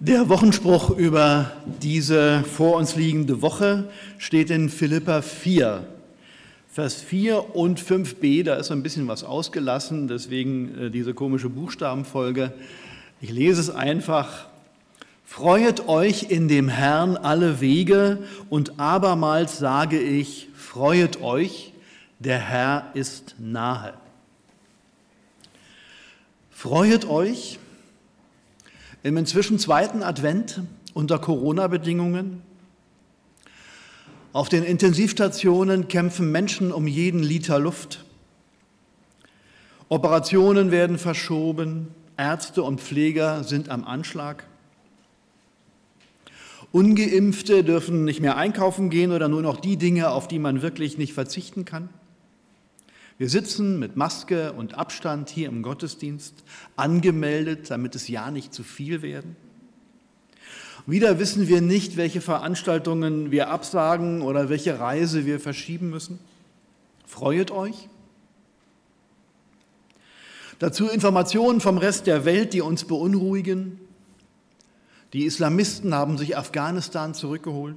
Der 0.00 0.28
Wochenspruch 0.28 0.90
über 0.90 1.50
diese 1.82 2.44
vor 2.44 2.76
uns 2.76 2.94
liegende 2.94 3.42
Woche 3.42 3.90
steht 4.18 4.48
in 4.48 4.68
Philippa 4.68 5.22
4, 5.22 5.88
Vers 6.68 7.02
4 7.02 7.56
und 7.56 7.80
5b. 7.80 8.44
Da 8.44 8.54
ist 8.54 8.70
ein 8.70 8.84
bisschen 8.84 9.08
was 9.08 9.24
ausgelassen, 9.24 10.06
deswegen 10.06 10.78
äh, 10.78 10.90
diese 10.90 11.14
komische 11.14 11.48
Buchstabenfolge. 11.48 12.52
Ich 13.20 13.30
lese 13.30 13.60
es 13.60 13.70
einfach. 13.70 14.46
Freuet 15.24 15.88
euch 15.88 16.30
in 16.30 16.46
dem 16.46 16.68
Herrn 16.68 17.16
alle 17.16 17.60
Wege 17.60 18.18
und 18.50 18.78
abermals 18.78 19.58
sage 19.58 19.98
ich, 19.98 20.48
freuet 20.54 21.20
euch, 21.22 21.72
der 22.20 22.38
Herr 22.38 22.92
ist 22.94 23.34
nahe. 23.40 23.94
Freuet 26.52 27.04
euch, 27.08 27.58
im 29.02 29.16
inzwischen 29.16 29.58
zweiten 29.58 30.02
Advent 30.02 30.62
unter 30.94 31.18
Corona-Bedingungen. 31.18 32.42
Auf 34.32 34.48
den 34.48 34.64
Intensivstationen 34.64 35.88
kämpfen 35.88 36.30
Menschen 36.30 36.72
um 36.72 36.86
jeden 36.86 37.22
Liter 37.22 37.58
Luft. 37.58 38.04
Operationen 39.88 40.70
werden 40.70 40.98
verschoben, 40.98 41.88
Ärzte 42.16 42.62
und 42.62 42.80
Pfleger 42.80 43.44
sind 43.44 43.70
am 43.70 43.84
Anschlag. 43.84 44.44
Ungeimpfte 46.72 47.64
dürfen 47.64 48.04
nicht 48.04 48.20
mehr 48.20 48.36
einkaufen 48.36 48.90
gehen 48.90 49.12
oder 49.12 49.28
nur 49.28 49.40
noch 49.40 49.58
die 49.58 49.78
Dinge, 49.78 50.10
auf 50.10 50.28
die 50.28 50.38
man 50.38 50.60
wirklich 50.60 50.98
nicht 50.98 51.14
verzichten 51.14 51.64
kann. 51.64 51.88
Wir 53.18 53.28
sitzen 53.28 53.80
mit 53.80 53.96
Maske 53.96 54.52
und 54.52 54.74
Abstand 54.74 55.28
hier 55.28 55.48
im 55.48 55.62
Gottesdienst, 55.62 56.34
angemeldet, 56.76 57.68
damit 57.68 57.96
es 57.96 58.06
ja 58.06 58.30
nicht 58.30 58.54
zu 58.54 58.62
viel 58.62 59.02
werden. 59.02 59.36
Wieder 60.86 61.18
wissen 61.18 61.48
wir 61.48 61.60
nicht, 61.60 61.96
welche 61.96 62.20
Veranstaltungen 62.20 63.32
wir 63.32 63.50
absagen 63.50 64.22
oder 64.22 64.48
welche 64.48 64.78
Reise 64.78 65.26
wir 65.26 65.40
verschieben 65.40 65.90
müssen. 65.90 66.20
Freuet 67.06 67.50
euch. 67.50 67.88
Dazu 70.60 70.88
Informationen 70.88 71.60
vom 71.60 71.76
Rest 71.76 72.06
der 72.06 72.24
Welt, 72.24 72.52
die 72.52 72.60
uns 72.60 72.84
beunruhigen. 72.84 73.80
Die 75.12 75.24
Islamisten 75.24 75.92
haben 75.92 76.18
sich 76.18 76.36
Afghanistan 76.36 77.14
zurückgeholt. 77.14 77.76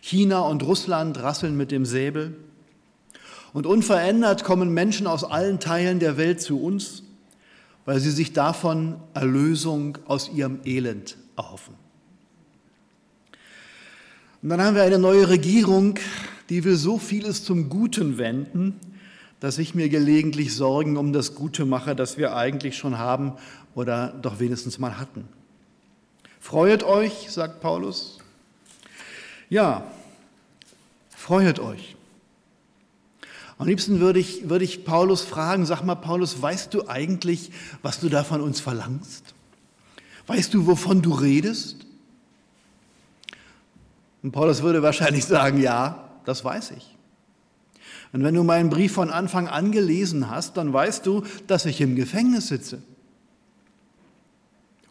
China 0.00 0.40
und 0.40 0.64
Russland 0.64 1.22
rasseln 1.22 1.56
mit 1.56 1.70
dem 1.70 1.84
Säbel. 1.84 2.36
Und 3.56 3.64
unverändert 3.66 4.44
kommen 4.44 4.74
Menschen 4.74 5.06
aus 5.06 5.24
allen 5.24 5.60
Teilen 5.60 5.98
der 5.98 6.18
Welt 6.18 6.42
zu 6.42 6.62
uns, 6.62 7.04
weil 7.86 8.00
sie 8.00 8.10
sich 8.10 8.34
davon 8.34 9.00
Erlösung 9.14 9.96
aus 10.06 10.28
ihrem 10.28 10.60
Elend 10.66 11.16
erhoffen. 11.38 11.72
Und 14.42 14.50
dann 14.50 14.60
haben 14.60 14.74
wir 14.74 14.82
eine 14.82 14.98
neue 14.98 15.30
Regierung, 15.30 15.98
die 16.50 16.64
will 16.64 16.76
so 16.76 16.98
vieles 16.98 17.44
zum 17.44 17.70
Guten 17.70 18.18
wenden, 18.18 18.78
dass 19.40 19.56
ich 19.56 19.74
mir 19.74 19.88
gelegentlich 19.88 20.54
Sorgen 20.54 20.98
um 20.98 21.14
das 21.14 21.34
Gute 21.34 21.64
mache, 21.64 21.96
das 21.96 22.18
wir 22.18 22.36
eigentlich 22.36 22.76
schon 22.76 22.98
haben 22.98 23.32
oder 23.74 24.08
doch 24.20 24.38
wenigstens 24.38 24.78
mal 24.78 24.98
hatten. 24.98 25.26
Freuet 26.40 26.82
euch, 26.84 27.30
sagt 27.30 27.62
Paulus. 27.62 28.18
Ja, 29.48 29.90
freuet 31.08 31.58
euch. 31.58 31.96
Am 33.58 33.66
liebsten 33.66 34.00
würde 34.00 34.18
ich, 34.18 34.48
würde 34.50 34.64
ich 34.64 34.84
Paulus 34.84 35.22
fragen, 35.22 35.64
sag 35.64 35.82
mal 35.82 35.94
Paulus, 35.94 36.40
weißt 36.42 36.74
du 36.74 36.88
eigentlich, 36.88 37.50
was 37.82 38.00
du 38.00 38.08
da 38.08 38.22
von 38.22 38.40
uns 38.40 38.60
verlangst? 38.60 39.34
Weißt 40.26 40.52
du, 40.52 40.66
wovon 40.66 41.00
du 41.00 41.12
redest? 41.12 41.86
Und 44.22 44.32
Paulus 44.32 44.62
würde 44.62 44.82
wahrscheinlich 44.82 45.24
sagen, 45.24 45.60
ja, 45.60 46.10
das 46.24 46.44
weiß 46.44 46.72
ich. 46.72 46.96
Und 48.12 48.24
wenn 48.24 48.34
du 48.34 48.42
meinen 48.42 48.70
Brief 48.70 48.92
von 48.92 49.10
Anfang 49.10 49.48
an 49.48 49.72
gelesen 49.72 50.30
hast, 50.30 50.56
dann 50.56 50.72
weißt 50.72 51.06
du, 51.06 51.24
dass 51.46 51.64
ich 51.64 51.80
im 51.80 51.96
Gefängnis 51.96 52.48
sitze. 52.48 52.82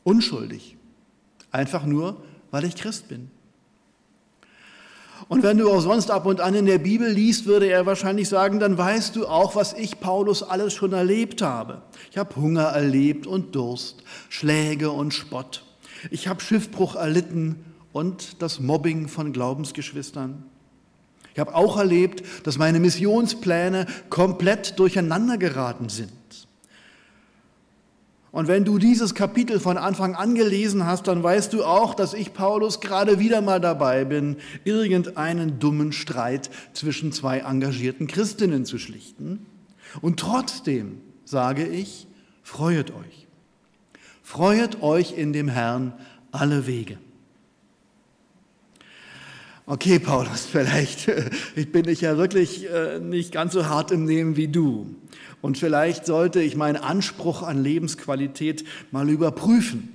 Unschuldig. 0.04 0.78
Einfach 1.52 1.86
nur, 1.86 2.24
weil 2.52 2.66
ich 2.66 2.75
Christ 2.75 3.08
bin. 3.08 3.30
Und 5.28 5.44
wenn 5.44 5.58
du 5.58 5.72
auch 5.72 5.80
sonst 5.80 6.12
ab 6.12 6.26
und 6.26 6.42
an 6.42 6.53
in 6.53 6.66
der 6.66 6.78
Bibel 6.78 7.09
liest, 7.09 7.46
würde 7.46 7.68
er 7.68 7.86
wahrscheinlich 7.86 8.30
sagen, 8.30 8.59
dann 8.59 8.78
weißt 8.78 9.16
du 9.16 9.28
auch, 9.28 9.56
was 9.56 9.74
ich, 9.74 10.00
Paulus, 10.00 10.44
alles 10.44 10.74
schon 10.74 10.94
erlebt 10.94 11.42
habe. 11.42 11.81
Ich 12.12 12.18
habe 12.18 12.36
Hunger 12.36 12.64
erlebt 12.64 13.25
und 13.25 13.56
Durst, 13.56 14.04
Schläge 14.30 14.92
und 14.92 15.14
Spott. 15.14 15.64
Ich 16.12 16.28
habe 16.28 16.42
Schiffbruch 16.42 16.96
erlitten 16.96 17.64
und 17.92 18.42
das 18.42 18.59
Mobbing 18.59 19.08
von 19.08 19.34
Glaubensgeschwistern. 19.34 20.44
Ich 21.34 21.40
habe 21.40 21.56
auch 21.56 21.78
erlebt, 21.78 22.24
dass 22.46 22.58
meine 22.58 22.80
Missionspläne 22.80 23.88
komplett 24.09 24.80
durcheinander 24.80 25.38
geraten 25.38 25.90
sind. 25.90 26.44
Und 28.35 28.50
wenn 28.50 28.66
du 28.66 28.79
dieses 28.79 29.16
Kapitel 29.16 29.62
von 29.62 29.78
Anfang 29.78 30.13
an 30.13 30.35
gelesen 30.35 30.85
hast, 30.85 31.07
dann 31.07 31.23
weißt 31.23 31.53
du 31.53 31.63
auch, 31.63 31.96
dass 31.96 32.13
ich, 32.13 32.34
Paulus, 32.34 32.81
gerade 32.81 33.18
wieder 33.18 33.40
mal 33.40 33.62
dabei 33.62 34.03
bin, 34.03 34.35
irgendeinen 34.66 35.57
dummen 35.57 35.94
Streit 35.94 36.50
zwischen 36.74 37.13
zwei 37.13 37.40
engagierten 37.40 38.07
Christinnen 38.07 38.66
zu 38.66 38.78
schlichten. 38.78 39.45
Und 40.01 40.19
trotzdem 40.19 40.97
sage 41.24 41.66
ich, 41.66 42.07
freuet 42.44 42.91
euch. 42.91 43.25
Freuet 44.22 44.81
euch 44.81 45.18
in 45.18 45.31
dem 45.31 45.47
Herrn 45.47 45.94
alle 46.34 46.68
Wege. 46.68 46.97
Okay, 49.68 49.98
Paulus, 49.98 50.46
vielleicht 50.46 51.12
ich 51.56 51.72
bin 51.72 51.88
ich 51.88 52.02
ja 52.02 52.18
wirklich 52.18 52.70
äh, 52.70 53.00
nicht 53.00 53.31
ganz 53.31 53.53
so 53.53 53.66
hart 53.66 53.90
im 53.92 54.06
Nehmen 54.06 54.36
wie 54.36 54.48
du. 54.48 54.96
Und 55.42 55.58
vielleicht 55.58 56.06
sollte 56.06 56.40
ich 56.42 56.56
meinen 56.56 56.78
Anspruch 56.78 57.42
an 57.42 57.64
Lebensqualität 57.64 58.64
mal 58.92 59.09
überprüfen, 59.09 59.90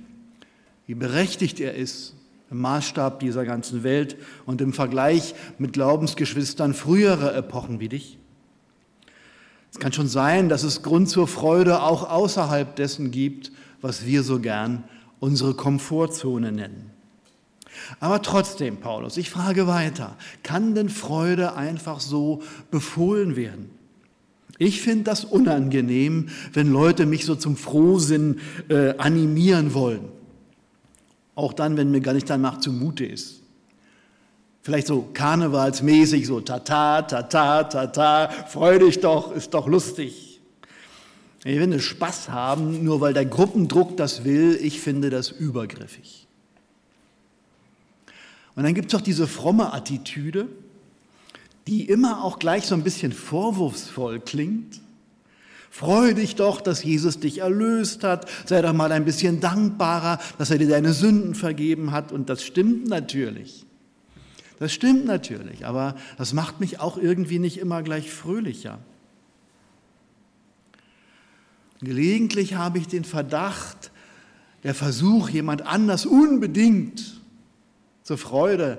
wie 0.87 0.95
berechtigt 0.95 1.61
er 1.61 1.75
ist 1.75 2.15
im 2.49 2.59
Maßstab 2.59 3.21
dieser 3.21 3.45
ganzen 3.45 3.83
Welt 3.83 4.17
und 4.45 4.59
im 4.59 4.73
Vergleich 4.73 5.35
mit 5.57 5.71
Glaubensgeschwistern 5.71 6.73
früherer 6.73 7.33
Epochen 7.33 7.79
wie 7.79 7.87
dich. 7.87 8.17
Es 9.71 9.79
kann 9.79 9.93
schon 9.93 10.09
sein, 10.09 10.49
dass 10.49 10.63
es 10.63 10.83
Grund 10.83 11.09
zur 11.09 11.29
Freude 11.29 11.81
auch 11.81 12.09
außerhalb 12.09 12.75
dessen 12.75 13.11
gibt, 13.11 13.53
was 13.79 14.05
wir 14.05 14.23
so 14.23 14.41
gern 14.41 14.83
unsere 15.21 15.53
Komfortzone 15.53 16.51
nennen. 16.51 16.91
Aber 17.99 18.21
trotzdem, 18.21 18.77
Paulus, 18.77 19.17
ich 19.17 19.29
frage 19.29 19.67
weiter, 19.67 20.17
kann 20.43 20.75
denn 20.75 20.89
Freude 20.89 21.55
einfach 21.55 21.99
so 21.99 22.41
befohlen 22.69 23.35
werden? 23.35 23.69
Ich 24.57 24.81
finde 24.81 25.05
das 25.05 25.25
unangenehm, 25.25 26.29
wenn 26.53 26.71
Leute 26.71 27.05
mich 27.05 27.25
so 27.25 27.35
zum 27.35 27.55
Frohsinn 27.55 28.39
äh, 28.69 28.95
animieren 28.97 29.73
wollen. 29.73 30.03
Auch 31.33 31.53
dann, 31.53 31.77
wenn 31.77 31.91
mir 31.91 32.01
gar 32.01 32.13
nicht 32.13 32.29
danach 32.29 32.59
zumute 32.59 33.05
ist. 33.05 33.41
Vielleicht 34.61 34.85
so 34.85 35.09
karnevalsmäßig, 35.13 36.27
so 36.27 36.41
tata, 36.41 37.01
tata, 37.01 37.63
tata, 37.63 38.29
freu 38.47 38.77
dich 38.77 38.99
doch, 38.99 39.35
ist 39.35 39.55
doch 39.55 39.67
lustig. 39.67 40.39
Ich 41.43 41.57
finde 41.57 41.79
Spaß 41.79 42.29
haben, 42.29 42.83
nur 42.83 43.01
weil 43.01 43.13
der 43.13 43.25
Gruppendruck 43.25 43.97
das 43.97 44.23
will, 44.23 44.59
ich 44.61 44.79
finde 44.79 45.09
das 45.09 45.31
übergriffig. 45.31 46.27
Und 48.55 48.63
dann 48.63 48.73
gibt 48.73 48.93
es 48.93 48.99
auch 48.99 49.03
diese 49.03 49.27
fromme 49.27 49.73
Attitüde, 49.73 50.47
die 51.67 51.85
immer 51.87 52.23
auch 52.23 52.39
gleich 52.39 52.65
so 52.65 52.75
ein 52.75 52.83
bisschen 52.83 53.11
vorwurfsvoll 53.11 54.19
klingt. 54.19 54.81
Freu 55.69 56.13
dich 56.13 56.35
doch, 56.35 56.59
dass 56.59 56.83
Jesus 56.83 57.19
dich 57.19 57.37
erlöst 57.37 58.03
hat. 58.03 58.29
Sei 58.45 58.61
doch 58.61 58.73
mal 58.73 58.91
ein 58.91 59.05
bisschen 59.05 59.39
dankbarer, 59.39 60.19
dass 60.37 60.51
er 60.51 60.57
dir 60.57 60.67
deine 60.67 60.91
Sünden 60.91 61.33
vergeben 61.33 61.91
hat. 61.91 62.11
Und 62.11 62.29
das 62.29 62.43
stimmt 62.43 62.87
natürlich. 62.87 63.65
Das 64.59 64.73
stimmt 64.73 65.05
natürlich, 65.05 65.65
aber 65.65 65.95
das 66.17 66.33
macht 66.33 66.59
mich 66.59 66.79
auch 66.79 66.97
irgendwie 66.97 67.39
nicht 67.39 67.57
immer 67.57 67.81
gleich 67.81 68.11
fröhlicher. 68.11 68.79
Gelegentlich 71.79 72.55
habe 72.55 72.77
ich 72.77 72.87
den 72.87 73.03
Verdacht, 73.05 73.91
der 74.63 74.75
Versuch, 74.75 75.29
jemand 75.29 75.65
anders 75.65 76.05
unbedingt 76.05 77.20
zur 78.11 78.17
Freude 78.17 78.77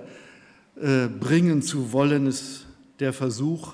äh, 0.76 1.08
bringen 1.08 1.62
zu 1.62 1.94
wollen, 1.94 2.26
ist 2.26 2.67
der 3.00 3.14
Versuch, 3.14 3.73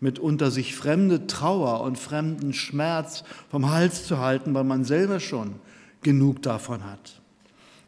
mitunter 0.00 0.50
sich 0.50 0.76
fremde 0.76 1.26
Trauer 1.26 1.80
und 1.80 1.96
fremden 1.96 2.52
Schmerz 2.52 3.24
vom 3.50 3.70
Hals 3.70 4.04
zu 4.04 4.18
halten, 4.18 4.52
weil 4.52 4.64
man 4.64 4.84
selber 4.84 5.18
schon 5.18 5.54
genug 6.02 6.42
davon 6.42 6.84
hat. 6.84 7.22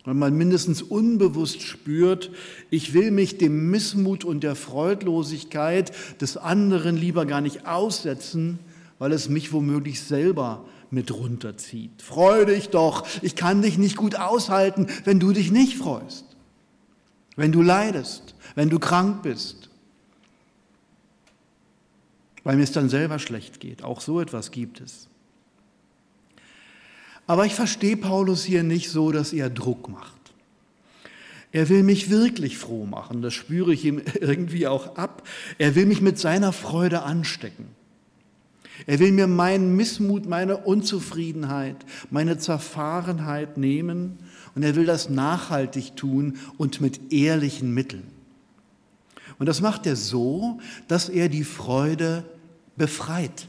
Weil 0.06 0.14
man 0.14 0.34
mindestens 0.34 0.80
unbewusst 0.80 1.60
spürt, 1.60 2.30
ich 2.70 2.94
will 2.94 3.10
mich 3.10 3.36
dem 3.36 3.70
Missmut 3.70 4.24
und 4.24 4.42
der 4.42 4.56
Freudlosigkeit 4.56 5.92
des 6.22 6.38
anderen 6.38 6.96
lieber 6.96 7.26
gar 7.26 7.42
nicht 7.42 7.66
aussetzen, 7.66 8.60
weil 8.98 9.12
es 9.12 9.28
mich 9.28 9.52
womöglich 9.52 10.00
selber 10.00 10.64
mit 10.90 11.12
runterzieht. 11.12 12.00
Freu 12.00 12.46
dich 12.46 12.70
doch, 12.70 13.06
ich 13.20 13.36
kann 13.36 13.60
dich 13.60 13.76
nicht 13.76 13.96
gut 13.98 14.16
aushalten, 14.16 14.86
wenn 15.04 15.20
du 15.20 15.32
dich 15.32 15.50
nicht 15.50 15.76
freust, 15.76 16.24
wenn 17.38 17.52
du 17.52 17.62
leidest, 17.62 18.34
wenn 18.56 18.68
du 18.68 18.80
krank 18.80 19.22
bist, 19.22 19.70
weil 22.42 22.56
mir 22.56 22.64
es 22.64 22.72
dann 22.72 22.88
selber 22.88 23.20
schlecht 23.20 23.60
geht. 23.60 23.84
Auch 23.84 24.00
so 24.00 24.20
etwas 24.20 24.50
gibt 24.50 24.80
es. 24.80 25.06
Aber 27.28 27.46
ich 27.46 27.54
verstehe 27.54 27.96
Paulus 27.96 28.42
hier 28.42 28.64
nicht 28.64 28.90
so, 28.90 29.12
dass 29.12 29.32
er 29.32 29.50
Druck 29.50 29.88
macht. 29.88 30.14
Er 31.52 31.68
will 31.68 31.84
mich 31.84 32.10
wirklich 32.10 32.58
froh 32.58 32.86
machen, 32.86 33.22
das 33.22 33.34
spüre 33.34 33.72
ich 33.72 33.84
ihm 33.84 34.02
irgendwie 34.20 34.66
auch 34.66 34.96
ab. 34.96 35.22
Er 35.58 35.76
will 35.76 35.86
mich 35.86 36.00
mit 36.00 36.18
seiner 36.18 36.52
Freude 36.52 37.02
anstecken. 37.02 37.68
Er 38.86 38.98
will 38.98 39.12
mir 39.12 39.26
meinen 39.26 39.76
Missmut, 39.76 40.26
meine 40.26 40.58
Unzufriedenheit, 40.58 41.76
meine 42.10 42.38
Zerfahrenheit 42.38 43.58
nehmen 43.58 44.18
und 44.54 44.62
er 44.62 44.76
will 44.76 44.86
das 44.86 45.08
nachhaltig 45.08 45.96
tun 45.96 46.38
und 46.56 46.80
mit 46.80 47.12
ehrlichen 47.12 47.74
Mitteln. 47.74 48.06
Und 49.38 49.46
das 49.46 49.60
macht 49.60 49.86
er 49.86 49.96
so, 49.96 50.60
dass 50.88 51.08
er 51.08 51.28
die 51.28 51.44
Freude 51.44 52.24
befreit. 52.76 53.48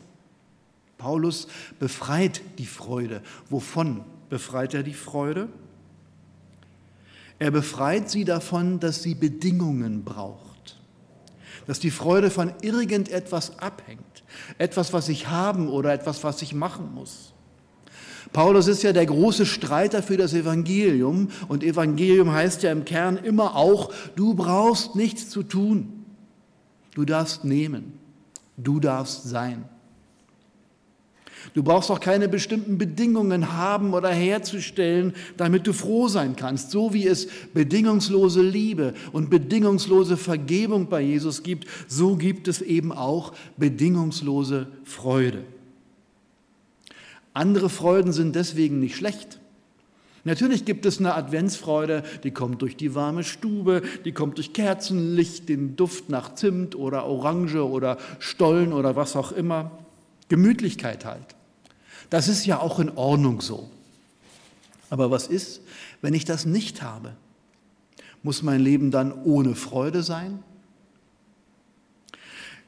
Paulus 0.98 1.48
befreit 1.80 2.42
die 2.58 2.66
Freude. 2.66 3.22
Wovon 3.50 4.04
befreit 4.30 4.74
er 4.74 4.84
die 4.84 4.94
Freude? 4.94 5.48
Er 7.40 7.52
befreit 7.52 8.10
sie 8.10 8.26
davon, 8.26 8.80
dass 8.80 9.02
sie 9.02 9.16
Bedingungen 9.16 10.04
braucht, 10.04 10.49
dass 11.70 11.80
die 11.80 11.92
Freude 11.92 12.32
von 12.32 12.52
irgendetwas 12.64 13.60
abhängt, 13.60 14.24
etwas, 14.58 14.92
was 14.92 15.08
ich 15.08 15.28
haben 15.28 15.70
oder 15.70 15.94
etwas, 15.94 16.24
was 16.24 16.42
ich 16.42 16.56
machen 16.56 16.96
muss. 16.96 17.32
Paulus 18.34 18.66
ist 18.66 18.82
ja 18.82 18.92
der 18.92 19.06
große 19.06 19.46
Streiter 19.46 20.02
für 20.02 20.18
das 20.18 20.34
Evangelium 20.34 21.28
und 21.48 21.64
Evangelium 21.64 22.32
heißt 22.32 22.64
ja 22.64 22.72
im 22.72 22.86
Kern 22.86 23.18
immer 23.18 23.56
auch, 23.56 23.94
du 24.16 24.34
brauchst 24.34 24.96
nichts 24.96 25.30
zu 25.30 25.44
tun, 25.44 26.06
du 26.96 27.06
darfst 27.06 27.46
nehmen, 27.46 28.00
du 28.58 28.80
darfst 28.80 29.30
sein. 29.30 29.66
Du 31.54 31.64
brauchst 31.64 31.90
auch 31.90 32.00
keine 32.00 32.28
bestimmten 32.28 32.78
Bedingungen 32.78 33.54
haben 33.54 33.94
oder 33.94 34.10
herzustellen, 34.10 35.14
damit 35.38 35.68
du 35.68 35.74
froh 35.74 36.08
sein 36.08 36.36
kannst. 36.36 36.72
So 36.72 36.94
wie 36.94 37.08
es 37.08 37.28
bedingungslose 37.54 38.42
Liebe 38.42 38.94
und 39.12 39.30
bedingungslose 39.30 40.18
Vergebung 40.18 40.88
bei 40.88 41.02
Jesus 41.02 41.44
gibt, 41.44 41.68
so 41.88 42.16
gibt 42.16 42.48
es 42.48 42.62
eben 42.62 42.92
auch 42.92 43.34
bedingungslose 43.58 44.68
Freude. 44.84 45.44
Andere 47.34 47.70
Freuden 47.70 48.12
sind 48.12 48.36
deswegen 48.36 48.80
nicht 48.80 48.96
schlecht. 48.96 49.40
Natürlich 50.26 50.66
gibt 50.66 50.86
es 50.86 51.00
eine 51.00 51.16
Adventsfreude, 51.16 52.04
die 52.24 52.32
kommt 52.32 52.62
durch 52.62 52.76
die 52.76 52.94
warme 52.94 53.24
Stube, 53.24 53.82
die 54.04 54.12
kommt 54.12 54.38
durch 54.38 54.54
Kerzenlicht, 54.54 55.48
den 55.48 55.76
Duft 55.76 56.10
nach 56.10 56.36
Zimt 56.36 56.76
oder 56.76 57.06
Orange 57.06 57.66
oder 57.66 57.98
Stollen 58.20 58.74
oder 58.74 58.96
was 58.96 59.16
auch 59.16 59.32
immer. 59.32 59.72
Gemütlichkeit 60.30 61.06
halt. 61.06 61.36
Das 62.10 62.28
ist 62.28 62.46
ja 62.46 62.60
auch 62.60 62.80
in 62.80 62.90
Ordnung 62.92 63.42
so. 63.42 63.70
Aber 64.90 65.12
was 65.12 65.28
ist, 65.28 65.62
wenn 66.02 66.14
ich 66.14 66.26
das 66.26 66.46
nicht 66.46 66.82
habe? 66.82 67.14
Muss 68.24 68.42
mein 68.42 68.62
Leben 68.62 68.92
dann 68.92 69.14
ohne 69.14 69.56
Freude 69.56 70.02
sein? 70.04 70.44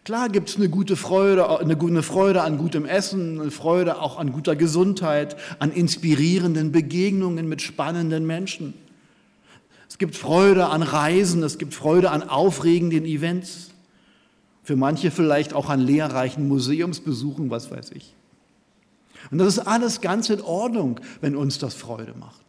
Klar 0.03 0.29
gibt 0.29 0.49
es 0.49 0.55
eine 0.55 0.67
gute 0.67 0.95
Freude, 0.95 1.59
eine 1.59 2.03
Freude 2.03 2.41
an 2.41 2.57
gutem 2.57 2.85
Essen, 2.85 3.39
eine 3.39 3.51
Freude 3.51 4.01
auch 4.01 4.17
an 4.17 4.31
guter 4.31 4.55
Gesundheit, 4.55 5.35
an 5.59 5.71
inspirierenden 5.71 6.71
Begegnungen 6.71 7.47
mit 7.47 7.61
spannenden 7.61 8.25
Menschen. 8.25 8.73
Es 9.87 9.99
gibt 9.99 10.15
Freude 10.15 10.67
an 10.67 10.81
Reisen, 10.81 11.43
es 11.43 11.59
gibt 11.59 11.75
Freude 11.75 12.09
an 12.09 12.23
aufregenden 12.23 13.05
Events. 13.05 13.70
Für 14.63 14.75
manche 14.75 15.11
vielleicht 15.11 15.53
auch 15.53 15.69
an 15.69 15.79
lehrreichen 15.79 16.47
Museumsbesuchen, 16.47 17.49
was 17.49 17.71
weiß 17.71 17.91
ich. 17.91 18.15
Und 19.29 19.37
das 19.37 19.57
ist 19.57 19.59
alles 19.59 20.01
ganz 20.01 20.29
in 20.29 20.41
Ordnung, 20.41 20.99
wenn 21.19 21.35
uns 21.35 21.59
das 21.59 21.73
Freude 21.73 22.13
macht. 22.19 22.41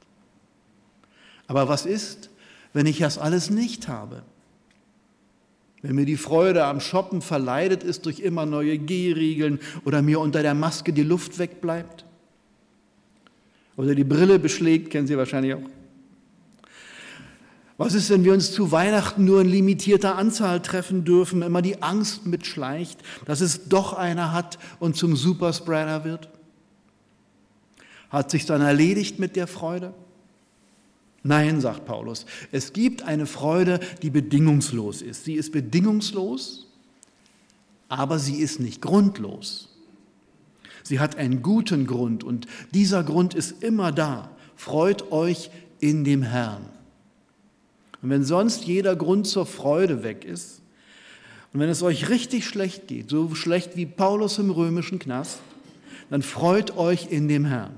Aber 1.47 1.69
was 1.69 1.87
ist, 1.87 2.31
wenn 2.73 2.87
ich 2.87 2.99
das 2.99 3.19
alles 3.19 3.51
nicht 3.51 3.89
habe? 3.89 4.23
Wenn 5.83 5.97
mir 5.97 6.07
die 6.07 6.17
Freude 6.17 6.65
am 6.65 6.81
Shoppen 6.81 7.23
verleidet 7.23 7.83
ist 7.83 8.07
durch 8.07 8.21
immer 8.21 8.47
neue 8.47 8.79
Gehriegeln 8.79 9.59
oder 9.85 10.01
mir 10.01 10.21
unter 10.21 10.43
der 10.43 10.55
Maske 10.55 10.93
die 10.93 11.03
Luft 11.03 11.39
wegbleibt? 11.39 12.05
Oder 13.77 13.95
die 13.95 14.05
Brille 14.05 14.39
beschlägt, 14.39 14.91
kennen 14.91 15.07
Sie 15.07 15.17
wahrscheinlich 15.17 15.55
auch. 15.55 15.82
Was 17.79 17.95
ist, 17.95 18.11
wenn 18.11 18.25
wir 18.25 18.33
uns 18.33 18.53
zu 18.53 18.71
Weihnachten 18.71 19.25
nur 19.25 19.41
in 19.41 19.49
limitierter 19.49 20.17
Anzahl 20.17 20.61
treffen 20.61 21.05
dürfen, 21.05 21.43
immer 21.43 21.63
die 21.63 21.83
Angst 21.83 22.27
mitschleicht, 22.27 23.01
dass 23.25 23.41
es 23.41 23.69
doch 23.69 23.95
einer 23.95 24.33
hat 24.33 24.59
und 24.79 24.97
zum 24.97 25.17
Superspreader 25.17 26.05
wird? 26.05 26.29
Hat 28.11 28.31
sich 28.31 28.45
dann 28.45 28.61
erledigt 28.61 29.19
mit 29.19 29.37
der 29.37 29.47
Freude? 29.47 29.95
Nein, 31.23 31.61
sagt 31.61 31.87
Paulus, 31.87 32.27
es 32.51 32.73
gibt 32.73 33.03
eine 33.03 33.27
Freude, 33.27 33.81
die 34.03 34.11
bedingungslos 34.11 35.03
ist. 35.03 35.25
Sie 35.25 35.35
ist 35.35 35.53
bedingungslos, 35.53 36.67
aber 37.89 38.19
sie 38.19 38.37
ist 38.37 38.61
nicht 38.61 38.83
grundlos. 38.83 39.69
Sie 40.83 40.99
hat 40.99 41.17
einen 41.17 41.43
guten 41.43 41.87
Grund 41.87 42.25
und 42.25 42.47
dieser 42.75 43.05
Grund 43.05 43.35
ist 43.35 43.63
immer 43.63 43.93
da. 43.93 44.31
Freut 44.57 45.13
euch 45.13 45.51
in 45.79 46.05
dem 46.05 46.23
Herrn. 46.23 46.67
Und 48.03 48.11
wenn 48.11 48.25
sonst 48.25 48.65
jeder 48.65 48.97
Grund 48.97 49.27
zur 49.27 49.47
Freude 49.47 50.03
weg 50.03 50.25
ist, 50.25 50.61
und 51.53 51.61
wenn 51.61 51.69
es 51.69 51.83
euch 51.83 52.09
richtig 52.09 52.47
schlecht 52.47 52.89
geht, 52.89 53.11
so 53.11 53.35
schlecht 53.35 53.77
wie 53.77 53.87
Paulus 53.87 54.39
im 54.39 54.51
römischen 54.51 54.99
Knast, 54.99 55.41
dann 56.11 56.23
freut 56.23 56.77
euch 56.77 57.09
in 57.11 57.29
dem 57.29 57.45
Herrn. 57.45 57.75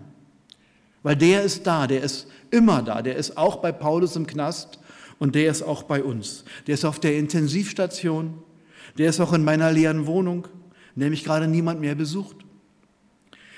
Weil 1.03 1.17
der 1.17 1.43
ist 1.43 1.67
da, 1.67 1.87
der 1.87 2.03
ist 2.03 2.29
immer 2.51 2.83
da, 2.83 3.03
der 3.03 3.17
ist 3.17 3.37
auch 3.37 3.57
bei 3.57 3.73
Paulus 3.73 4.17
im 4.17 4.27
Knast 4.27 4.79
und 5.19 5.35
der 5.35 5.51
ist 5.51 5.63
auch 5.63 5.83
bei 5.83 6.03
uns. 6.03 6.45
Der 6.67 6.75
ist 6.75 6.85
auf 6.85 7.01
der 7.01 7.19
Intensivstation, 7.19 8.39
der 8.97 9.11
ist 9.11 9.21
auch 9.21 9.33
in 9.33 9.45
meiner 9.45 9.73
leeren 9.73 10.07
Wohnung, 10.07 10.47
in 10.95 11.01
der 11.01 11.11
mich 11.11 11.25
gerade 11.25 11.49
niemand 11.49 11.81
mehr 11.81 11.97
besucht. 11.97 12.37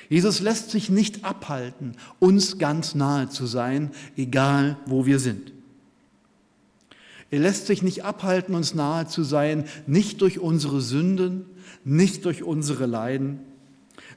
Jesus 0.08 0.40
lässt 0.40 0.70
sich 0.70 0.88
nicht 0.88 1.24
abhalten, 1.24 1.96
uns 2.18 2.58
ganz 2.58 2.94
nahe 2.94 3.28
zu 3.28 3.46
sein, 3.46 3.90
egal 4.16 4.78
wo 4.86 5.04
wir 5.04 5.18
sind. 5.18 5.52
Er 7.30 7.40
lässt 7.40 7.66
sich 7.66 7.82
nicht 7.82 8.04
abhalten, 8.04 8.54
uns 8.54 8.74
nahe 8.74 9.06
zu 9.06 9.24
sein, 9.24 9.64
nicht 9.86 10.20
durch 10.20 10.38
unsere 10.38 10.80
Sünden, 10.80 11.46
nicht 11.84 12.24
durch 12.24 12.42
unsere 12.42 12.86
Leiden, 12.86 13.40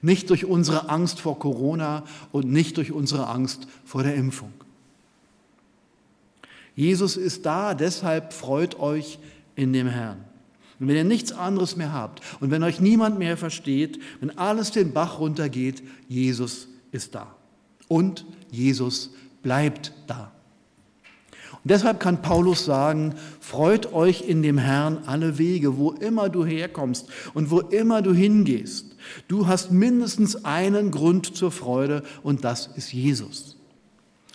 nicht 0.01 0.30
durch 0.30 0.46
unsere 0.46 0.89
Angst 0.89 1.20
vor 1.20 1.39
Corona 1.39 2.04
und 2.32 2.51
nicht 2.51 2.78
durch 2.78 2.92
unsere 2.92 3.28
Angst 3.28 3.68
vor 3.84 4.04
der 4.04 4.16
Impfung. 4.16 4.54
Jesus 6.75 7.18
ist 7.18 7.46
da, 7.46 7.74
deshalb 7.74 8.32
freut 8.32 8.80
euch 8.80 9.20
in 9.56 9.74
dem 9.74 9.88
Herrn. 9.88 10.24
Und 10.80 10.88
wenn 10.88 10.96
ihr 10.96 11.04
nichts 11.04 11.34
anderes 11.34 11.75
mehr 11.75 11.92
habt 11.92 12.22
und 12.39 12.51
wenn 12.51 12.63
euch 12.63 12.80
niemand 12.80 13.20
mehr 13.20 13.36
versteht, 13.36 14.00
wenn 14.22 14.38
alles 14.38 14.72
den 14.72 14.94
Bach 14.94 15.20
runtergeht, 15.20 15.84
Jesus 16.08 16.70
ist 16.92 17.16
da. 17.16 17.36
Und 17.89 18.25
Jesus 18.50 19.12
bleibt 19.42 19.92
da. 20.08 20.32
Und 21.51 21.72
deshalb 21.72 22.00
kann 22.00 22.22
Paulus 22.22 22.65
sagen, 22.65 23.15
freut 23.39 23.94
euch 23.94 24.27
in 24.27 24.41
dem 24.41 24.58
Herrn 24.58 25.00
alle 25.06 25.38
Wege, 25.38 25.77
wo 25.77 25.91
immer 25.91 26.29
du 26.29 26.46
herkommst 26.46 27.08
und 27.34 27.51
wo 27.51 27.60
immer 27.60 28.01
du 28.01 28.13
hingehst. 28.13 28.96
Du 29.27 29.48
hast 29.48 29.72
mindestens 29.72 30.46
einen 30.46 30.91
Grund 30.91 31.36
zur 31.36 31.51
Freude 31.51 32.03
und 32.24 32.44
das 32.44 32.68
ist 32.75 32.94
Jesus. 32.94 33.58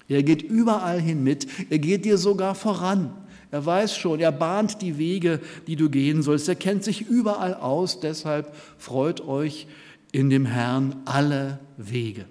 Er 0.09 0.23
geht 0.23 0.43
überall 0.43 1.01
hin 1.01 1.23
mit, 1.23 1.47
er 1.71 1.79
geht 1.79 2.05
dir 2.05 2.19
sogar 2.19 2.55
voran. 2.55 3.11
Er 3.51 3.65
weiß 3.65 3.97
schon, 3.97 4.19
er 4.19 4.33
bahnt 4.33 4.83
die 4.83 4.99
Wege, 4.99 5.41
die 5.67 5.77
du 5.77 5.89
gehen 5.89 6.23
sollst. 6.23 6.49
Er 6.49 6.57
kennt 6.57 6.83
sich 6.83 7.03
überall 7.09 7.55
aus, 7.55 8.01
deshalb 8.01 8.55
freut 8.79 9.21
euch 9.21 9.69
in 10.11 10.29
dem 10.29 10.45
Herrn 10.45 10.97
alle 11.05 11.61
Wege. 11.77 12.27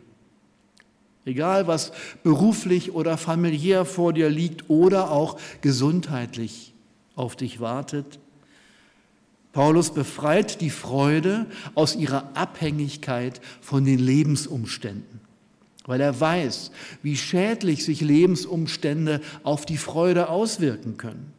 Egal, 1.25 1.68
was 1.68 1.92
beruflich 2.24 2.94
oder 2.94 3.18
familiär 3.18 3.86
vor 3.86 4.13
dir 4.13 4.30
liegt 4.30 4.70
oder 4.70 5.12
auch 5.12 5.39
gesundheitlich 5.62 6.74
auf 7.15 7.36
dich 7.36 7.60
wartet. 7.60 8.20
Paulus 9.53 9.94
befreit 9.94 10.62
die 10.62 10.72
Freude 10.72 11.46
aus 11.75 11.96
ihrer 11.96 12.30
Abhängigkeit 12.34 13.39
von 13.62 13.86
den 13.86 14.00
Lebensumständen, 14.00 15.22
weil 15.86 16.01
er 16.01 16.20
weiß, 16.20 16.72
wie 17.03 17.15
schädlich 17.15 17.86
sich 17.86 18.01
Lebensumstände 18.01 19.22
auf 19.44 19.65
die 19.65 19.77
Freude 19.77 20.30
auswirken 20.30 20.98
können. 20.98 21.34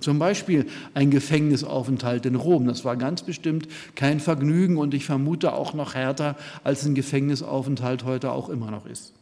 Zum 0.00 0.18
Beispiel 0.18 0.66
ein 0.94 1.10
Gefängnisaufenthalt 1.10 2.26
in 2.26 2.34
Rom. 2.34 2.66
Das 2.66 2.84
war 2.84 2.96
ganz 2.96 3.22
bestimmt 3.22 3.68
kein 3.94 4.18
Vergnügen 4.18 4.76
und 4.78 4.94
ich 4.94 5.04
vermute 5.04 5.52
auch 5.52 5.74
noch 5.74 5.94
härter, 5.94 6.36
als 6.64 6.84
ein 6.84 6.94
Gefängnisaufenthalt 6.94 8.04
heute 8.04 8.32
auch 8.32 8.48
immer 8.48 8.70
noch 8.70 8.86
ist. 8.86 9.12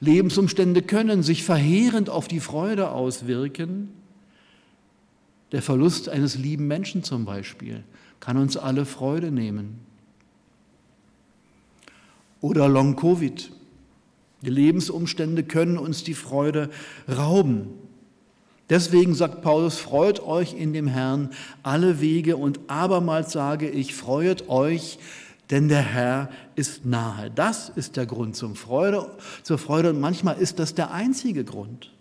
Lebensumstände 0.00 0.82
können 0.82 1.22
sich 1.22 1.44
verheerend 1.44 2.10
auf 2.10 2.26
die 2.26 2.40
Freude 2.40 2.90
auswirken. 2.90 3.90
Der 5.52 5.62
Verlust 5.62 6.08
eines 6.08 6.36
lieben 6.36 6.66
Menschen 6.66 7.04
zum 7.04 7.24
Beispiel 7.24 7.84
kann 8.18 8.36
uns 8.36 8.56
alle 8.56 8.84
Freude 8.84 9.30
nehmen. 9.30 9.80
Oder 12.40 12.68
Long-Covid. 12.68 13.52
Die 14.42 14.50
Lebensumstände 14.50 15.44
können 15.44 15.76
uns 15.78 16.04
die 16.04 16.14
Freude 16.14 16.70
rauben. 17.08 17.68
Deswegen 18.72 19.14
sagt 19.14 19.42
Paulus, 19.42 19.76
freut 19.76 20.22
euch 20.22 20.54
in 20.54 20.72
dem 20.72 20.86
Herrn 20.86 21.28
alle 21.62 22.00
Wege 22.00 22.38
und 22.38 22.58
abermals 22.68 23.30
sage 23.30 23.68
ich, 23.68 23.94
freut 23.94 24.48
euch, 24.48 24.98
denn 25.50 25.68
der 25.68 25.82
Herr 25.82 26.30
ist 26.54 26.86
nahe. 26.86 27.30
Das 27.30 27.68
ist 27.68 27.98
der 27.98 28.06
Grund 28.06 28.34
zum 28.34 28.56
Freude, 28.56 29.10
zur 29.42 29.58
Freude 29.58 29.90
und 29.90 30.00
manchmal 30.00 30.38
ist 30.38 30.58
das 30.58 30.74
der 30.74 30.90
einzige 30.90 31.44
Grund. 31.44 31.92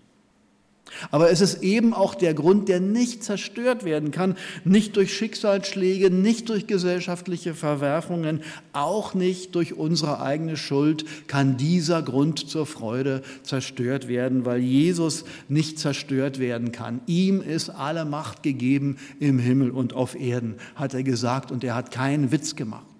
Aber 1.09 1.31
es 1.31 1.41
ist 1.41 1.63
eben 1.63 1.93
auch 1.93 2.15
der 2.15 2.33
Grund, 2.33 2.69
der 2.69 2.79
nicht 2.79 3.23
zerstört 3.23 3.83
werden 3.83 4.11
kann, 4.11 4.35
nicht 4.63 4.95
durch 4.95 5.15
Schicksalsschläge, 5.15 6.11
nicht 6.11 6.49
durch 6.49 6.67
gesellschaftliche 6.67 7.53
Verwerfungen, 7.53 8.41
auch 8.73 9.13
nicht 9.13 9.55
durch 9.55 9.73
unsere 9.73 10.21
eigene 10.21 10.57
Schuld 10.57 11.05
kann 11.27 11.57
dieser 11.57 12.01
Grund 12.01 12.49
zur 12.49 12.65
Freude 12.65 13.21
zerstört 13.43 14.07
werden, 14.07 14.45
weil 14.45 14.59
Jesus 14.59 15.25
nicht 15.47 15.79
zerstört 15.79 16.39
werden 16.39 16.71
kann. 16.71 17.01
Ihm 17.07 17.41
ist 17.41 17.69
alle 17.69 18.05
Macht 18.05 18.43
gegeben 18.43 18.97
im 19.19 19.39
Himmel 19.39 19.71
und 19.71 19.93
auf 19.93 20.19
Erden, 20.19 20.55
hat 20.75 20.93
er 20.93 21.03
gesagt, 21.03 21.51
und 21.51 21.63
er 21.63 21.75
hat 21.75 21.91
keinen 21.91 22.31
Witz 22.31 22.55
gemacht. 22.55 22.90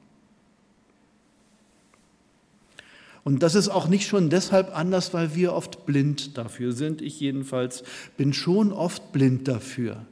Und 3.23 3.43
das 3.43 3.55
ist 3.55 3.69
auch 3.69 3.87
nicht 3.87 4.07
schon 4.07 4.29
deshalb 4.29 4.75
anders, 4.75 5.13
weil 5.13 5.35
wir 5.35 5.53
oft 5.53 5.85
blind 5.85 6.37
dafür 6.37 6.71
sind. 6.71 7.01
Ich 7.01 7.19
jedenfalls 7.19 7.83
bin 8.17 8.33
schon 8.33 8.71
oft 8.71 9.11
blind 9.11 9.47
dafür, 9.47 10.05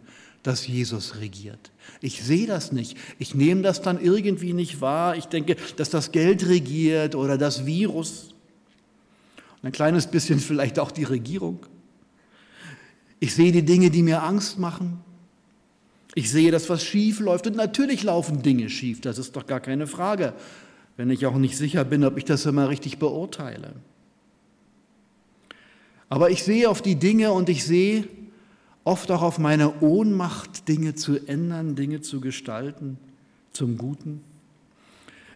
dass 0.43 0.67
Jesus 0.67 1.19
regiert. 1.19 1.71
Ich 2.01 2.21
sehe 2.23 2.45
das 2.45 2.71
nicht. 2.71 2.97
Ich 3.17 3.33
nehme 3.33 3.63
das 3.63 3.81
dann 3.81 3.99
irgendwie 3.99 4.53
nicht 4.53 4.79
wahr. 4.79 5.15
Ich 5.15 5.25
denke, 5.25 5.55
dass 5.77 5.89
das 5.89 6.11
Geld 6.11 6.47
regiert 6.47 7.15
oder 7.15 7.37
das 7.37 7.65
Virus. 7.65 8.29
Und 9.61 9.69
ein 9.69 9.71
kleines 9.71 10.07
bisschen 10.07 10.39
vielleicht 10.39 10.77
auch 10.77 10.91
die 10.91 11.03
Regierung. 11.03 11.65
Ich 13.19 13.33
sehe 13.33 13.51
die 13.51 13.65
Dinge, 13.65 13.89
die 13.89 14.03
mir 14.03 14.21
Angst 14.21 14.59
machen. 14.59 15.01
Ich 16.13 16.29
sehe, 16.29 16.51
dass 16.51 16.69
was 16.69 16.83
schief 16.83 17.19
läuft. 17.19 17.47
Und 17.47 17.55
natürlich 17.55 18.03
laufen 18.03 18.43
Dinge 18.43 18.69
schief, 18.69 19.01
das 19.01 19.17
ist 19.17 19.35
doch 19.35 19.47
gar 19.47 19.59
keine 19.59 19.87
Frage 19.87 20.35
wenn 20.99 21.11
ich 21.11 21.25
auch 21.25 21.37
nicht 21.37 21.55
sicher 21.55 21.85
bin, 21.85 22.03
ob 22.03 22.17
ich 22.17 22.25
das 22.25 22.45
immer 22.45 22.67
richtig 22.67 22.99
beurteile. 22.99 23.71
Aber 26.09 26.29
ich 26.29 26.43
sehe 26.43 26.69
auf 26.69 26.81
die 26.81 26.97
Dinge 26.97 27.31
und 27.31 27.47
ich 27.47 27.63
sehe 27.63 28.05
oft 28.83 29.09
auch 29.09 29.21
auf 29.21 29.39
meine 29.39 29.79
Ohnmacht, 29.79 30.67
Dinge 30.67 30.95
zu 30.95 31.25
ändern, 31.25 31.77
Dinge 31.77 32.01
zu 32.01 32.19
gestalten 32.19 32.97
zum 33.53 33.77
Guten. 33.77 34.19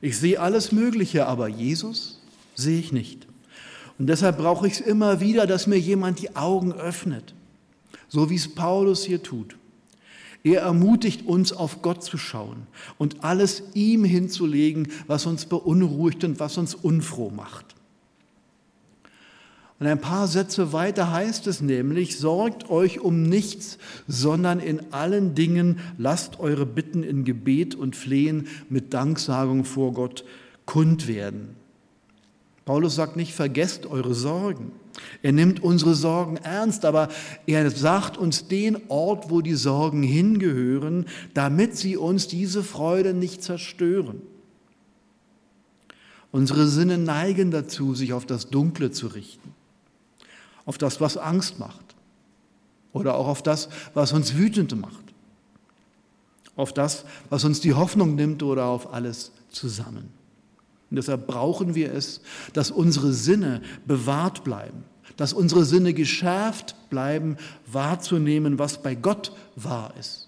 Ich 0.01 0.17
sehe 0.17 0.41
alles 0.41 0.74
Mögliche, 0.74 1.27
aber 1.27 1.48
Jesus 1.48 2.22
sehe 2.55 2.79
ich 2.82 2.91
nicht. 2.91 3.25
Und 3.98 4.08
deshalb 4.08 4.39
brauche 4.39 4.67
ich 4.67 4.74
es 4.74 4.82
immer 4.82 5.22
wieder, 5.22 5.48
dass 5.48 5.65
mir 5.65 5.79
jemand 5.79 6.20
die 6.20 6.36
Augen 6.36 6.74
öffnet, 6.74 7.34
so 8.10 8.29
wie 8.29 8.36
es 8.36 8.53
Paulus 8.53 9.05
hier 9.05 9.24
tut. 9.24 9.55
Er 10.43 10.62
ermutigt 10.62 11.25
uns, 11.25 11.53
auf 11.53 11.81
Gott 11.81 12.03
zu 12.03 12.17
schauen 12.17 12.67
und 12.97 13.23
alles 13.23 13.63
ihm 13.73 14.03
hinzulegen, 14.03 14.89
was 15.07 15.25
uns 15.25 15.45
beunruhigt 15.45 16.23
und 16.25 16.39
was 16.39 16.57
uns 16.57 16.75
unfroh 16.75 17.29
macht. 17.29 17.75
Und 19.79 19.88
ein 19.88 20.01
paar 20.01 20.27
Sätze 20.27 20.71
weiter 20.71 21.12
heißt 21.12 21.47
es 21.47 21.62
nämlich, 21.62 22.17
sorgt 22.17 22.69
euch 22.69 23.00
um 23.00 23.23
nichts, 23.23 23.77
sondern 24.07 24.59
in 24.59 24.93
allen 24.93 25.33
Dingen 25.33 25.79
lasst 25.97 26.39
eure 26.39 26.65
Bitten 26.65 27.03
in 27.03 27.23
Gebet 27.23 27.75
und 27.75 27.95
Flehen 27.95 28.47
mit 28.69 28.93
Danksagung 28.93 29.65
vor 29.65 29.93
Gott 29.93 30.23
kund 30.65 31.07
werden. 31.07 31.55
Paulus 32.65 32.95
sagt 32.95 33.15
nicht, 33.15 33.33
vergesst 33.33 33.85
eure 33.85 34.13
Sorgen. 34.13 34.71
Er 35.21 35.31
nimmt 35.31 35.63
unsere 35.63 35.95
Sorgen 35.95 36.38
ernst, 36.38 36.85
aber 36.85 37.09
er 37.47 37.69
sagt 37.71 38.17
uns 38.17 38.47
den 38.47 38.77
Ort, 38.89 39.29
wo 39.29 39.41
die 39.41 39.55
Sorgen 39.55 40.03
hingehören, 40.03 41.05
damit 41.33 41.75
sie 41.77 41.97
uns 41.97 42.27
diese 42.27 42.63
Freude 42.63 43.13
nicht 43.13 43.43
zerstören. 43.43 44.21
Unsere 46.31 46.67
Sinne 46.67 46.97
neigen 46.97 47.51
dazu, 47.51 47.93
sich 47.93 48.13
auf 48.13 48.25
das 48.25 48.50
Dunkle 48.50 48.91
zu 48.91 49.07
richten, 49.07 49.53
auf 50.65 50.77
das, 50.77 51.00
was 51.00 51.17
Angst 51.17 51.59
macht 51.59 51.95
oder 52.91 53.15
auch 53.15 53.27
auf 53.27 53.43
das, 53.43 53.69
was 53.93 54.13
uns 54.13 54.35
wütend 54.35 54.79
macht, 54.79 55.03
auf 56.55 56.73
das, 56.73 57.05
was 57.29 57.43
uns 57.43 57.62
die 57.62 57.73
Hoffnung 57.73 58.15
nimmt 58.15 58.43
oder 58.43 58.65
auf 58.65 58.93
alles 58.93 59.31
zusammen. 59.50 60.09
Und 60.93 60.97
deshalb 60.97 61.25
brauchen 61.25 61.73
wir 61.73 61.91
es, 61.91 62.21
dass 62.53 62.69
unsere 62.69 63.13
Sinne 63.13 63.63
bewahrt 63.88 64.43
bleiben, 64.43 64.83
dass 65.17 65.33
unsere 65.33 65.65
Sinne 65.65 65.95
geschärft 65.95 66.75
bleiben, 66.91 67.38
wahrzunehmen, 67.65 68.59
was 68.59 68.83
bei 68.83 68.93
Gott 68.93 69.31
wahr 69.55 69.91
ist. 70.00 70.27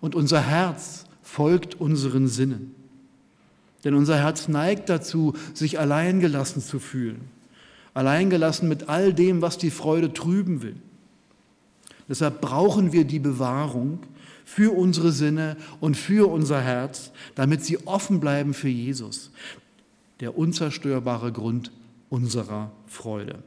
Und 0.00 0.16
unser 0.16 0.40
Herz 0.40 1.04
folgt 1.22 1.76
unseren 1.76 2.26
Sinnen. 2.26 2.74
Denn 3.84 3.94
unser 3.94 4.16
Herz 4.16 4.48
neigt 4.48 4.88
dazu, 4.88 5.34
sich 5.54 5.78
alleingelassen 5.78 6.60
zu 6.60 6.80
fühlen. 6.80 7.20
Alleingelassen 7.94 8.68
mit 8.68 8.88
all 8.88 9.14
dem, 9.14 9.42
was 9.42 9.58
die 9.58 9.70
Freude 9.70 10.12
trüben 10.12 10.60
will. 10.60 10.74
Deshalb 12.08 12.40
brauchen 12.40 12.90
wir 12.92 13.04
die 13.04 13.20
Bewahrung, 13.20 14.00
für 14.48 14.74
unsere 14.74 15.12
Sinne 15.12 15.58
und 15.78 15.94
für 15.94 16.30
unser 16.32 16.62
Herz, 16.62 17.12
damit 17.34 17.66
sie 17.66 17.86
offen 17.86 18.18
bleiben 18.18 18.54
für 18.54 18.70
Jesus, 18.70 19.30
der 20.20 20.38
unzerstörbare 20.38 21.32
Grund 21.32 21.70
unserer 22.08 22.72
Freude. 22.86 23.40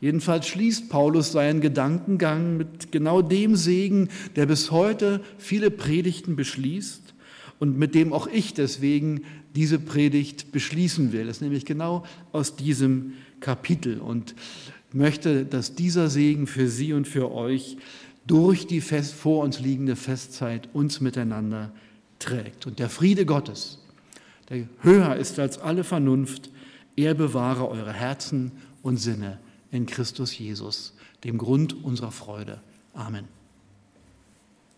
Jedenfalls 0.00 0.48
schließt 0.48 0.88
Paulus 0.88 1.30
seinen 1.30 1.60
Gedankengang 1.60 2.56
mit 2.56 2.90
genau 2.90 3.22
dem 3.22 3.54
Segen, 3.54 4.08
der 4.34 4.46
bis 4.46 4.72
heute 4.72 5.20
viele 5.38 5.70
Predigten 5.70 6.34
beschließt 6.34 7.14
und 7.60 7.78
mit 7.78 7.94
dem 7.94 8.12
auch 8.12 8.26
ich 8.26 8.54
deswegen 8.54 9.22
diese 9.54 9.78
Predigt 9.78 10.50
beschließen 10.50 11.12
will. 11.12 11.26
Das 11.26 11.36
ist 11.36 11.42
nämlich 11.42 11.64
genau 11.64 12.04
aus 12.32 12.56
diesem 12.56 13.12
Kapitel 13.38 14.00
und 14.00 14.34
möchte, 14.92 15.44
dass 15.44 15.76
dieser 15.76 16.08
Segen 16.08 16.48
für 16.48 16.68
Sie 16.68 16.92
und 16.92 17.06
für 17.06 17.30
euch 17.30 17.76
durch 18.28 18.66
die 18.66 18.80
fest, 18.80 19.14
vor 19.14 19.42
uns 19.42 19.58
liegende 19.58 19.96
Festzeit 19.96 20.68
uns 20.72 21.00
miteinander 21.00 21.72
trägt. 22.20 22.66
Und 22.66 22.78
der 22.78 22.88
Friede 22.88 23.26
Gottes, 23.26 23.78
der 24.48 24.68
höher 24.80 25.16
ist 25.16 25.38
als 25.38 25.58
alle 25.58 25.82
Vernunft, 25.82 26.50
er 26.94 27.14
bewahre 27.14 27.68
eure 27.68 27.92
Herzen 27.92 28.52
und 28.82 28.98
Sinne 28.98 29.40
in 29.70 29.86
Christus 29.86 30.38
Jesus, 30.38 30.94
dem 31.24 31.38
Grund 31.38 31.84
unserer 31.84 32.12
Freude. 32.12 32.60
Amen. 32.94 33.37